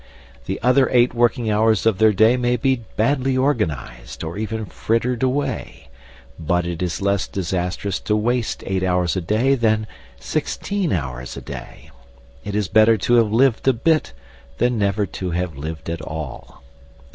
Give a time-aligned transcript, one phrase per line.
[0.45, 5.21] The other eight working hours of their day may be badly organised, or even frittered
[5.21, 5.89] away;
[6.39, 9.85] but it is less disastrous to waste eight hours a day than
[10.19, 11.91] sixteen hours a day;
[12.43, 14.13] it is better to have lived a bit
[14.57, 16.63] than never to have lived at all.